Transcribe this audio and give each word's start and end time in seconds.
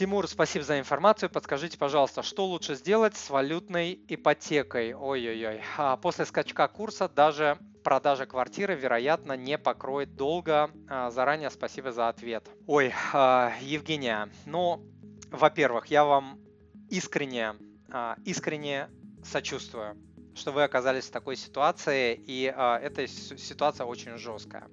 Тимур, 0.00 0.26
спасибо 0.28 0.64
за 0.64 0.78
информацию. 0.78 1.28
Подскажите, 1.28 1.76
пожалуйста, 1.76 2.22
что 2.22 2.46
лучше 2.46 2.74
сделать 2.74 3.18
с 3.18 3.28
валютной 3.28 4.00
ипотекой? 4.08 4.94
Ой-ой-ой. 4.94 5.60
А 5.76 5.98
после 5.98 6.24
скачка 6.24 6.68
курса 6.68 7.06
даже 7.06 7.58
продажа 7.84 8.24
квартиры, 8.24 8.74
вероятно, 8.74 9.34
не 9.34 9.58
покроет 9.58 10.16
долго. 10.16 10.70
А, 10.88 11.10
заранее 11.10 11.50
спасибо 11.50 11.92
за 11.92 12.08
ответ. 12.08 12.48
Ой, 12.66 12.94
а, 13.12 13.52
Евгения, 13.60 14.30
ну, 14.46 14.82
во-первых, 15.30 15.88
я 15.88 16.06
вам 16.06 16.40
искренне, 16.88 17.56
а, 17.92 18.16
искренне 18.24 18.88
сочувствую, 19.22 19.98
что 20.34 20.50
вы 20.52 20.62
оказались 20.62 21.08
в 21.08 21.10
такой 21.10 21.36
ситуации, 21.36 22.14
и 22.14 22.44
эта 22.44 23.06
ситуация 23.06 23.84
очень 23.84 24.16
жесткая. 24.16 24.66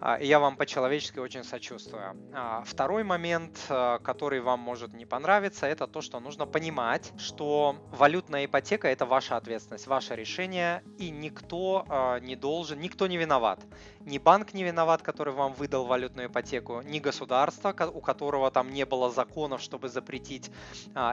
А, 0.00 0.18
я 0.18 0.38
вам 0.38 0.56
по-человечески 0.56 1.18
очень 1.18 1.44
сочувствую. 1.44 2.16
А, 2.32 2.62
второй 2.64 3.04
момент, 3.04 3.58
э, 3.68 3.98
который 4.02 4.40
вам 4.40 4.60
может 4.60 4.94
не 4.94 5.04
понравиться, 5.04 5.66
это 5.66 5.86
то, 5.86 6.00
что 6.00 6.20
нужно 6.20 6.46
понимать, 6.46 7.12
что 7.18 7.76
валютная 7.92 8.46
ипотека– 8.46 8.88
это 8.88 9.04
ваша 9.04 9.36
ответственность, 9.36 9.86
ваше 9.86 10.16
решение, 10.16 10.82
и 10.98 11.10
никто 11.10 11.84
а, 11.88 12.18
не 12.20 12.34
должен, 12.34 12.80
никто 12.80 13.06
не 13.06 13.18
виноват. 13.18 13.60
Ни 14.00 14.16
банк 14.16 14.54
не 14.54 14.64
виноват, 14.64 15.02
который 15.02 15.34
вам 15.34 15.52
выдал 15.52 15.84
валютную 15.84 16.28
ипотеку, 16.28 16.80
ни 16.80 16.98
государство, 16.98 17.74
у 17.92 18.00
которого 18.00 18.50
там 18.50 18.72
не 18.72 18.86
было 18.86 19.10
законов, 19.10 19.60
чтобы 19.60 19.88
запретить 19.88 20.50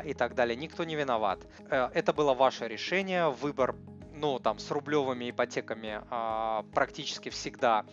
и 0.06 0.14
так 0.14 0.36
далее. 0.36 0.56
Никто 0.56 0.86
не 0.86 0.96
виноват. 0.96 1.40
Э, 1.70 1.90
это 1.94 2.14
было 2.14 2.34
ваше 2.34 2.68
решение, 2.68 3.30
выбор 3.30 3.76
ну, 4.14 4.40
там, 4.40 4.58
с 4.58 4.72
рублевыми 4.72 5.30
ипотеками 5.30 6.02
практически 6.74 7.30
всегда 7.30 7.86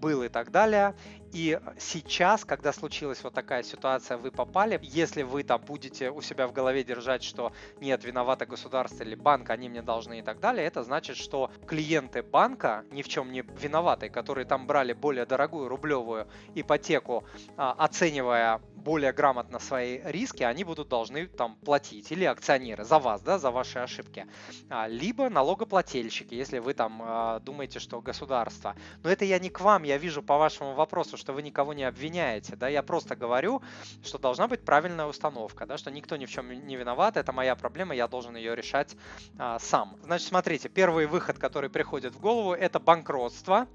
был 0.00 0.22
и 0.22 0.28
так 0.28 0.50
далее. 0.50 0.94
И 1.32 1.58
сейчас, 1.78 2.44
когда 2.44 2.72
случилась 2.72 3.22
вот 3.22 3.34
такая 3.34 3.62
ситуация, 3.62 4.16
вы 4.16 4.30
попали, 4.30 4.78
если 4.82 5.22
вы 5.22 5.42
там 5.42 5.60
будете 5.60 6.10
у 6.10 6.22
себя 6.22 6.46
в 6.46 6.52
голове 6.52 6.84
держать, 6.84 7.22
что 7.22 7.52
нет, 7.80 8.04
виновато 8.04 8.46
государство 8.46 9.02
или 9.02 9.14
банк, 9.14 9.50
они 9.50 9.68
мне 9.68 9.82
должны 9.82 10.20
и 10.20 10.22
так 10.22 10.40
далее, 10.40 10.66
это 10.66 10.82
значит, 10.82 11.16
что 11.16 11.50
клиенты 11.66 12.22
банка 12.22 12.84
ни 12.90 13.02
в 13.02 13.08
чем 13.08 13.30
не 13.30 13.42
виноваты, 13.42 14.08
которые 14.08 14.46
там 14.46 14.66
брали 14.66 14.94
более 14.94 15.26
дорогую 15.26 15.68
рублевую 15.68 16.28
ипотеку, 16.54 17.24
а, 17.56 17.72
оценивая 17.72 18.60
более 18.78 19.12
грамотно 19.12 19.58
свои 19.58 20.00
риски, 20.04 20.42
они 20.42 20.64
будут 20.64 20.88
должны 20.88 21.26
там 21.26 21.56
платить, 21.56 22.10
или 22.10 22.24
акционеры 22.24 22.84
за 22.84 22.98
вас, 22.98 23.20
да, 23.20 23.38
за 23.38 23.50
ваши 23.50 23.78
ошибки, 23.80 24.26
а, 24.70 24.86
либо 24.86 25.28
налогоплательщики, 25.28 26.34
если 26.34 26.58
вы 26.58 26.72
там 26.72 27.02
а, 27.04 27.40
думаете, 27.40 27.80
что 27.80 28.00
государство. 28.00 28.74
Но 29.02 29.10
это 29.10 29.26
я 29.26 29.38
не 29.38 29.50
к 29.50 29.60
вам, 29.60 29.82
я 29.82 29.98
вижу 29.98 30.22
по 30.22 30.38
вашему 30.38 30.72
вопросу, 30.74 31.17
что 31.18 31.32
вы 31.32 31.42
никого 31.42 31.72
не 31.74 31.84
обвиняете, 31.84 32.56
да, 32.56 32.68
я 32.68 32.82
просто 32.82 33.16
говорю, 33.16 33.62
что 34.02 34.18
должна 34.18 34.48
быть 34.48 34.64
правильная 34.64 35.06
установка, 35.06 35.66
да, 35.66 35.76
что 35.76 35.90
никто 35.90 36.16
ни 36.16 36.26
в 36.26 36.30
чем 36.30 36.50
не 36.66 36.76
виноват, 36.76 37.16
это 37.16 37.32
моя 37.32 37.54
проблема, 37.56 37.94
я 37.94 38.08
должен 38.08 38.36
ее 38.36 38.54
решать 38.54 38.96
а, 39.38 39.58
сам. 39.58 39.96
Значит, 40.02 40.28
смотрите, 40.28 40.68
первый 40.68 41.06
выход, 41.06 41.38
который 41.38 41.68
приходит 41.68 42.14
в 42.14 42.20
голову, 42.20 42.54
это 42.54 42.80
банкротство, 42.80 43.66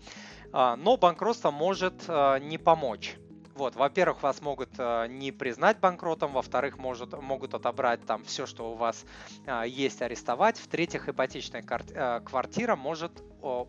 а, 0.51 0.75
но 0.75 0.97
банкротство 0.97 1.51
может 1.51 2.05
а, 2.07 2.39
не 2.39 2.57
помочь. 2.57 3.17
Вот, 3.55 3.75
во-первых, 3.75 4.23
вас 4.23 4.41
могут 4.41 4.69
э, 4.79 5.05
не 5.09 5.31
признать 5.31 5.79
банкротом, 5.79 6.33
во-вторых, 6.33 6.79
может, 6.79 7.13
могут 7.13 7.53
отобрать 7.53 8.03
там 8.03 8.23
все, 8.23 8.47
что 8.47 8.71
у 8.71 8.75
вас 8.75 9.05
э, 9.45 9.65
есть, 9.67 10.01
арестовать, 10.01 10.57
в-третьих, 10.57 11.07
ипотечная 11.07 11.63
э, 11.63 12.21
квартира 12.25 12.75
может 12.75 13.11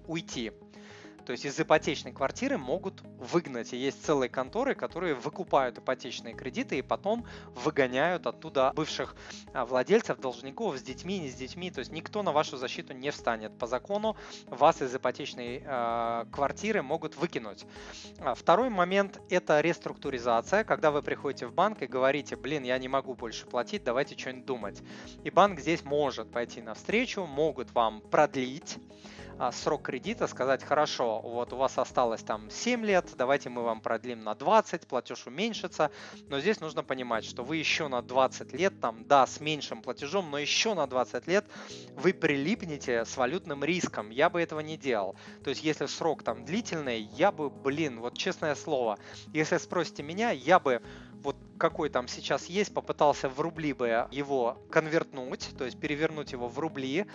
уйти 0.06 0.52
то 1.24 1.32
есть 1.32 1.44
из 1.44 1.58
ипотечной 1.58 2.12
квартиры 2.12 2.58
могут 2.58 3.02
выгнать. 3.18 3.72
И 3.72 3.76
есть 3.76 4.04
целые 4.04 4.28
конторы, 4.28 4.74
которые 4.74 5.14
выкупают 5.14 5.78
ипотечные 5.78 6.34
кредиты 6.34 6.78
и 6.78 6.82
потом 6.82 7.26
выгоняют 7.54 8.26
оттуда 8.26 8.72
бывших 8.74 9.16
а, 9.52 9.64
владельцев, 9.64 10.18
должников 10.20 10.76
с 10.76 10.82
детьми, 10.82 11.18
не 11.18 11.30
с 11.30 11.34
детьми. 11.34 11.70
То 11.70 11.80
есть 11.80 11.92
никто 11.92 12.22
на 12.22 12.32
вашу 12.32 12.56
защиту 12.56 12.92
не 12.92 13.10
встанет. 13.10 13.56
По 13.58 13.66
закону 13.66 14.16
вас 14.46 14.82
из 14.82 14.94
ипотечной 14.94 15.62
э, 15.64 16.24
квартиры 16.30 16.82
могут 16.82 17.16
выкинуть. 17.16 17.64
А, 18.18 18.34
второй 18.34 18.68
момент– 18.68 19.20
это 19.30 19.60
реструктуризация, 19.60 20.64
когда 20.64 20.90
вы 20.90 21.02
приходите 21.02 21.46
в 21.46 21.54
банк 21.54 21.82
и 21.82 21.86
говорите, 21.86 22.36
блин, 22.36 22.62
я 22.64 22.78
не 22.78 22.88
могу 22.88 23.14
больше 23.14 23.46
платить, 23.46 23.84
давайте 23.84 24.16
что-нибудь 24.18 24.46
думать. 24.46 24.82
И 25.22 25.30
банк 25.30 25.60
здесь 25.60 25.84
может 25.84 26.30
пойти 26.30 26.60
навстречу, 26.60 27.24
могут 27.26 27.72
вам 27.72 28.00
продлить 28.00 28.78
срок 29.52 29.82
кредита, 29.82 30.26
сказать, 30.26 30.62
хорошо, 30.62 31.13
вот 31.20 31.52
у 31.52 31.56
вас 31.56 31.78
осталось 31.78 32.22
там 32.22 32.50
7 32.50 32.84
лет, 32.84 33.06
давайте 33.16 33.48
мы 33.48 33.62
вам 33.62 33.80
продлим 33.80 34.24
на 34.24 34.34
20, 34.34 34.86
платеж 34.86 35.26
уменьшится, 35.26 35.90
но 36.28 36.40
здесь 36.40 36.60
нужно 36.60 36.82
понимать, 36.82 37.24
что 37.24 37.42
вы 37.42 37.56
еще 37.56 37.88
на 37.88 38.02
20 38.02 38.52
лет, 38.52 38.80
там, 38.80 39.04
да, 39.06 39.26
с 39.26 39.40
меньшим 39.40 39.82
платежом, 39.82 40.30
но 40.30 40.38
еще 40.38 40.74
на 40.74 40.86
20 40.86 41.26
лет 41.26 41.44
вы 41.94 42.12
прилипнете 42.12 43.04
с 43.04 43.16
валютным 43.16 43.64
риском, 43.64 44.10
я 44.10 44.30
бы 44.30 44.40
этого 44.40 44.60
не 44.60 44.76
делал. 44.76 45.16
То 45.42 45.50
есть, 45.50 45.62
если 45.62 45.86
срок 45.86 46.22
там 46.22 46.44
длительный, 46.44 47.00
я 47.00 47.32
бы, 47.32 47.50
блин, 47.50 48.00
вот 48.00 48.16
честное 48.16 48.54
слово, 48.54 48.98
если 49.32 49.58
спросите 49.58 50.02
меня, 50.02 50.30
я 50.30 50.58
бы 50.58 50.82
какой 51.64 51.88
там 51.88 52.08
сейчас 52.08 52.44
есть, 52.44 52.74
попытался 52.74 53.30
в 53.30 53.40
рубли 53.40 53.72
бы 53.72 54.06
его 54.10 54.58
конвертнуть, 54.70 55.48
то 55.56 55.64
есть 55.64 55.80
перевернуть 55.80 56.32
его 56.32 56.46
в 56.46 56.58
рубли, 56.58 57.06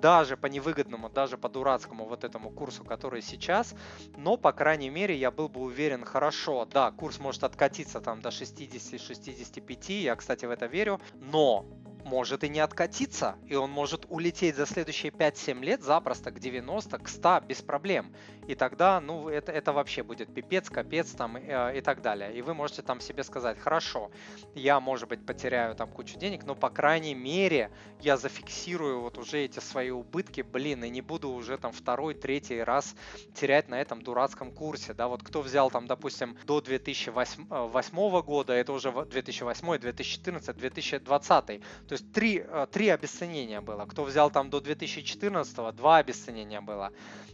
даже 0.00 0.38
по 0.38 0.46
невыгодному, 0.46 1.10
даже 1.10 1.36
по 1.36 1.50
дурацкому 1.50 2.06
вот 2.06 2.24
этому 2.24 2.48
курсу, 2.48 2.84
который 2.84 3.20
сейчас, 3.20 3.74
но, 4.16 4.38
по 4.38 4.52
крайней 4.52 4.88
мере, 4.88 5.14
я 5.14 5.30
был 5.30 5.50
бы 5.50 5.60
уверен, 5.60 6.06
хорошо, 6.06 6.64
да, 6.64 6.90
курс 6.90 7.18
может 7.18 7.44
откатиться 7.44 8.00
там 8.00 8.22
до 8.22 8.30
60-65, 8.30 10.00
я, 10.00 10.16
кстати, 10.16 10.46
в 10.46 10.50
это 10.50 10.64
верю, 10.64 11.02
но 11.12 11.66
может 12.08 12.42
и 12.42 12.48
не 12.48 12.60
откатиться, 12.60 13.36
и 13.46 13.54
он 13.54 13.70
может 13.70 14.06
улететь 14.08 14.56
за 14.56 14.66
следующие 14.66 15.12
5-7 15.12 15.62
лет 15.62 15.82
запросто 15.82 16.30
к 16.30 16.40
90, 16.40 16.98
к 16.98 17.08
100 17.08 17.40
без 17.46 17.62
проблем. 17.62 18.12
И 18.48 18.54
тогда, 18.54 18.98
ну, 19.00 19.28
это, 19.28 19.52
это 19.52 19.74
вообще 19.74 20.02
будет 20.02 20.32
пипец, 20.32 20.70
капец 20.70 21.10
там 21.10 21.36
э, 21.36 21.76
и 21.76 21.80
так 21.82 22.00
далее. 22.00 22.34
И 22.34 22.40
вы 22.40 22.54
можете 22.54 22.80
там 22.80 22.98
себе 22.98 23.22
сказать, 23.22 23.58
хорошо, 23.58 24.10
я, 24.54 24.80
может 24.80 25.08
быть, 25.10 25.24
потеряю 25.26 25.74
там 25.74 25.90
кучу 25.90 26.18
денег, 26.18 26.44
но, 26.44 26.54
по 26.54 26.70
крайней 26.70 27.14
мере, 27.14 27.70
я 28.00 28.16
зафиксирую 28.16 29.02
вот 29.02 29.18
уже 29.18 29.40
эти 29.44 29.60
свои 29.60 29.90
убытки, 29.90 30.40
блин, 30.40 30.82
и 30.82 30.88
не 30.88 31.02
буду 31.02 31.30
уже 31.30 31.58
там 31.58 31.72
второй, 31.72 32.14
третий 32.14 32.62
раз 32.62 32.96
терять 33.34 33.68
на 33.68 33.78
этом 33.78 34.00
дурацком 34.00 34.50
курсе, 34.50 34.94
да, 34.94 35.08
вот 35.08 35.22
кто 35.22 35.42
взял 35.42 35.70
там, 35.70 35.86
допустим, 35.86 36.38
до 36.46 36.62
2008 36.62 37.46
э, 37.50 38.22
года, 38.22 38.54
это 38.54 38.72
уже 38.72 38.90
2008, 38.90 39.78
2014, 39.78 40.56
2020, 40.56 41.46
то 41.46 41.62
есть 41.90 41.97
три, 42.12 42.44
э, 42.46 42.66
три 42.70 42.88
обесценения 42.88 43.60
было. 43.60 43.86
Кто 43.86 44.04
взял 44.04 44.30
там 44.30 44.50
до 44.50 44.60
2014, 44.60 45.72
два 45.72 45.98
обесценения 45.98 46.60
было. 46.60 46.92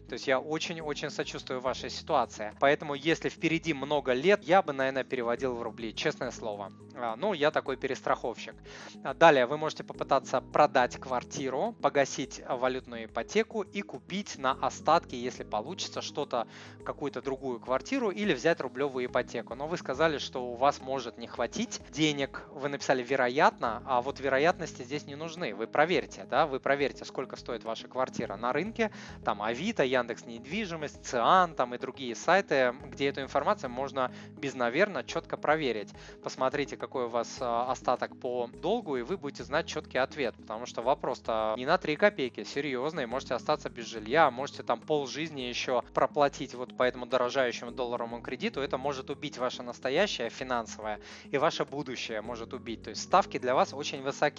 То 0.09 0.15
есть 0.15 0.27
я 0.27 0.39
очень-очень 0.39 1.11
сочувствую 1.11 1.61
вашей 1.61 1.89
ситуации. 1.89 2.53
Поэтому, 2.61 2.95
если 2.95 3.31
впереди 3.31 3.73
много 3.73 4.13
лет, 4.13 4.45
я 4.45 4.61
бы, 4.61 4.73
наверное, 4.73 5.05
переводил 5.05 5.55
в 5.55 5.63
рубли, 5.63 5.95
честное 5.95 6.31
слово. 6.31 6.73
А, 6.95 7.17
ну, 7.17 7.33
я 7.33 7.51
такой 7.51 7.77
перестраховщик. 7.77 8.55
А, 9.03 9.15
далее 9.15 9.47
вы 9.47 9.57
можете 9.57 9.83
попытаться 9.83 10.41
продать 10.41 10.99
квартиру, 10.99 11.75
погасить 11.81 12.43
валютную 12.47 13.07
ипотеку 13.07 13.63
и 13.63 13.81
купить 13.81 14.37
на 14.37 14.53
остатки, 14.53 15.15
если 15.15 15.43
получится, 15.43 16.03
что-то, 16.03 16.47
какую-то 16.85 17.23
другую 17.23 17.59
квартиру 17.59 18.11
или 18.11 18.35
взять 18.35 18.61
рублевую 18.61 19.07
ипотеку. 19.07 19.55
Но 19.55 19.67
вы 19.67 19.79
сказали, 19.79 20.19
что 20.19 20.45
у 20.45 20.55
вас 20.55 20.81
может 20.81 21.17
не 21.17 21.27
хватить 21.27 21.81
денег. 21.91 22.45
Вы 22.51 22.69
написали 22.69 23.03
вероятно, 23.03 23.83
а 23.87 24.03
вот 24.03 24.21
вероятности 24.55 24.83
здесь 24.83 25.07
не 25.07 25.17
нужны. 25.17 25.55
Вы 25.55 25.67
проверьте, 25.67 26.27
да, 26.31 26.47
вы 26.47 26.61
проверьте, 26.61 27.05
сколько 27.05 27.37
стоит 27.37 27.65
ваша 27.65 27.89
квартира 27.89 28.37
на 28.37 28.53
рынке, 28.53 28.93
там 29.25 29.43
Авито, 29.43 29.83
Яндекс 29.83 30.27
недвижимость, 30.27 31.05
Циан 31.05 31.55
там 31.55 31.75
и 31.75 31.79
другие 31.79 32.15
сайты, 32.15 32.73
где 32.87 33.09
эту 33.09 33.21
информацию 33.21 33.71
можно 33.71 34.13
без 34.39 34.55
наверно 34.55 35.03
четко 35.03 35.37
проверить. 35.37 35.93
Посмотрите, 36.23 36.77
какой 36.77 37.07
у 37.07 37.09
вас 37.09 37.39
а, 37.41 37.71
остаток 37.71 38.17
по 38.21 38.49
долгу, 38.63 38.97
и 38.97 39.03
вы 39.03 39.17
будете 39.17 39.43
знать 39.43 39.67
четкий 39.67 39.99
ответ, 39.99 40.35
потому 40.37 40.67
что 40.67 40.83
вопрос-то 40.83 41.55
не 41.57 41.67
на 41.67 41.77
3 41.77 41.97
копейки, 41.97 42.45
серьезный, 42.45 43.07
можете 43.07 43.35
остаться 43.35 43.69
без 43.71 43.87
жилья, 43.87 44.31
можете 44.31 44.63
там 44.63 44.81
пол 44.81 45.07
жизни 45.07 45.43
еще 45.43 45.83
проплатить 45.95 46.55
вот 46.55 46.77
по 46.77 46.85
этому 46.85 47.07
дорожающему 47.07 47.73
долларовому 47.73 48.23
кредиту, 48.23 48.61
это 48.61 48.79
может 48.79 49.11
убить 49.11 49.39
ваше 49.39 49.63
настоящее 49.63 50.31
финансовое 50.31 51.01
и 51.33 51.39
ваше 51.39 51.65
будущее 51.65 52.21
может 52.21 52.55
убить. 52.55 52.83
То 52.83 52.91
есть 52.91 53.03
ставки 53.03 53.39
для 53.39 53.55
вас 53.55 53.75
очень 53.75 54.03
высоки. 54.03 54.34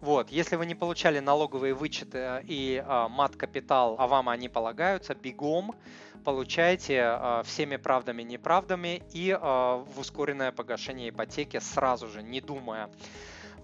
Вот, 0.00 0.30
если 0.30 0.56
вы 0.56 0.66
не 0.66 0.74
получали 0.74 1.18
налоговые 1.18 1.72
вычеты 1.72 2.44
и 2.46 2.84
э, 2.86 3.08
мат-капитал, 3.08 3.96
а 3.98 4.06
вам 4.06 4.28
они 4.28 4.50
полагаются, 4.50 5.14
бегом 5.14 5.74
получайте 6.24 6.96
э, 6.96 7.42
всеми 7.46 7.76
правдами 7.76 8.22
и 8.22 8.26
неправдами 8.26 9.02
и 9.12 9.30
э, 9.30 9.36
в 9.38 9.98
ускоренное 9.98 10.52
погашение 10.52 11.08
ипотеки 11.08 11.58
сразу 11.58 12.08
же, 12.08 12.22
не 12.22 12.40
думая. 12.40 12.90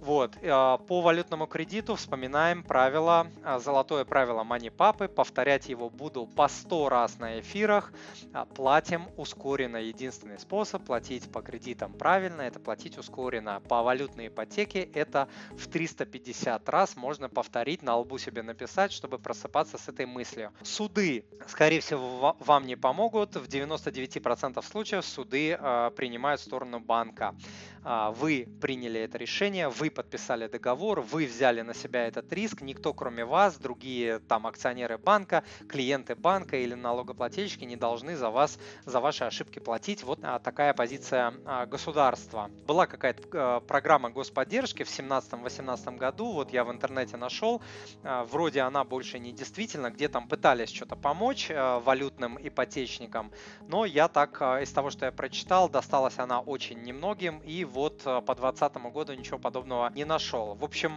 Вот. 0.01 0.37
Э, 0.41 0.79
по 0.89 1.03
валютному 1.03 1.47
кредиту 1.47 1.95
вспоминаем 1.95 2.63
правило, 2.63 3.27
э, 3.45 3.59
золотое 3.59 4.07
правило 4.07 4.43
Манипапы. 4.45 5.09
Повторять 5.09 5.69
его 5.69 5.91
буду 5.91 6.27
по 6.27 6.49
100 6.49 6.89
раз 6.89 7.19
на 7.19 7.41
эфирах. 7.41 7.93
Э, 8.33 8.47
платим 8.55 9.09
ускоренно. 9.19 9.77
Единственный 9.77 10.39
способ 10.39 10.85
платить 10.85 11.31
по 11.31 11.43
кредитам 11.43 11.93
правильно– 11.93 12.41
это 12.43 12.59
платить 12.61 12.97
ускоренно. 12.97 13.61
По 13.69 13.83
валютной 13.83 14.29
ипотеке 14.29 14.83
это 14.83 15.29
в 15.51 15.69
350 15.69 16.67
раз 16.71 16.97
можно 16.97 17.29
повторить, 17.29 17.83
на 17.83 17.97
лбу 17.97 18.17
себе 18.17 18.43
написать, 18.43 18.93
чтобы 18.93 19.19
просыпаться 19.19 19.77
с 19.77 19.89
этой 19.89 20.07
мыслью. 20.07 20.53
Суды, 20.63 21.27
скорее 21.47 21.81
всего, 21.81 22.37
вам 22.41 22.67
не 22.67 22.77
помогут. 22.77 23.37
В 23.37 23.47
99% 23.47 24.65
случаев 24.65 25.05
суды 25.05 25.59
принимают 25.97 26.41
сторону 26.41 26.81
банка. 26.81 27.35
Вы 27.83 28.47
приняли 28.61 29.01
это 29.01 29.19
решение, 29.19 29.69
вы 29.69 29.90
подписали 29.91 30.47
договор, 30.47 31.01
вы 31.01 31.27
взяли 31.27 31.63
на 31.63 31.75
себя 31.75 32.07
этот 32.07 32.33
риск, 32.33 32.61
никто 32.61 32.95
кроме 32.95 33.25
вас, 33.25 33.57
другие 33.57 34.19
там 34.21 34.47
акционеры 34.47 34.99
банка, 34.99 35.45
клиенты 35.69 36.15
банка 36.15 36.57
или 36.57 36.75
налогоплательщики 36.75 37.65
не 37.65 37.77
должны 37.77 38.17
за 38.17 38.31
вас, 38.31 38.59
за 38.85 39.01
ваши 39.01 39.25
ошибки 39.25 39.59
платить. 39.59 40.03
Вот 40.03 40.21
а, 40.23 40.39
такая 40.39 40.75
позиция 40.75 41.35
а, 41.45 41.67
государства. 41.67 42.51
Была 42.67 42.87
какая-то 42.87 43.23
а, 43.33 43.61
программа 43.61 44.11
господдержки 44.11 44.83
в 44.83 44.89
17-18 44.89 45.97
году, 45.97 46.33
вот 46.33 46.53
я 46.53 46.65
в 46.65 46.71
интернете 46.71 47.17
нашел, 47.17 47.63
вроде 48.03 48.61
она 48.61 48.85
больше 48.85 49.19
не 49.19 49.33
действительно, 49.33 49.91
где 49.91 50.09
там 50.09 50.29
пытались 50.29 50.71
что-то 50.71 50.97
помочь 50.97 51.51
валютным 51.51 52.39
ипотечникам, 52.41 53.33
но 53.67 53.85
я 53.85 54.09
так 54.09 54.41
из 54.41 54.71
того, 54.73 54.91
что 54.91 55.07
я 55.07 55.13
прочитал, 55.13 55.69
досталась 55.69 56.19
она 56.19 56.41
очень 56.41 56.83
немногим, 56.83 57.39
и 57.39 57.65
вот 57.65 58.03
по 58.03 58.35
2020 58.35 58.77
году 58.93 59.13
ничего 59.15 59.39
подобного 59.39 59.80
подобного 59.81 59.93
не 59.95 60.05
нашел. 60.05 60.55
В 60.55 60.65
общем, 60.65 60.93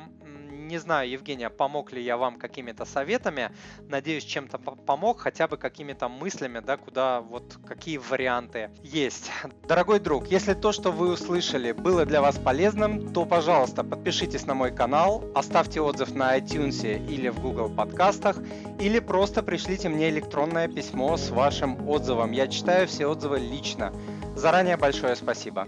не 0.68 0.78
знаю, 0.78 1.10
Евгения, 1.10 1.50
помог 1.50 1.92
ли 1.92 2.02
я 2.02 2.16
вам 2.18 2.40
какими-то 2.40 2.86
советами. 2.86 3.52
Надеюсь, 3.90 4.24
чем-то 4.24 4.58
помог, 4.58 5.20
хотя 5.20 5.48
бы 5.48 5.58
какими-то 5.58 6.08
мыслями, 6.08 6.62
да, 6.66 6.78
куда 6.78 7.22
вот 7.22 7.58
какие 7.68 7.98
варианты 7.98 8.70
есть. 8.82 9.30
Дорогой 9.68 10.00
друг, 10.00 10.28
если 10.28 10.54
то, 10.54 10.72
что 10.72 10.92
вы 10.92 11.12
услышали, 11.12 11.74
было 11.74 12.06
для 12.06 12.22
вас 12.22 12.38
полезным, 12.38 13.14
то, 13.14 13.26
пожалуйста, 13.26 13.84
подпишитесь 13.84 14.46
на 14.46 14.54
мой 14.54 14.72
канал, 14.72 15.24
оставьте 15.36 15.82
отзыв 15.82 16.16
на 16.16 16.38
iTunes 16.38 16.84
или 17.10 17.30
в 17.30 17.40
Google 17.42 17.70
подкастах, 17.70 18.38
или 18.80 19.00
просто 19.00 19.44
пришлите 19.44 19.90
мне 19.90 20.10
электронное 20.10 20.68
письмо 20.68 21.18
с 21.18 21.30
вашим 21.30 21.90
отзывом. 21.90 22.32
Я 22.32 22.48
читаю 22.48 22.88
все 22.88 23.06
отзывы 23.06 23.40
лично. 23.40 23.94
Заранее 24.36 24.78
большое 24.78 25.16
спасибо. 25.16 25.68